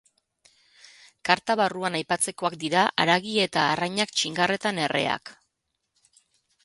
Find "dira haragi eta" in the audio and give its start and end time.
2.63-3.67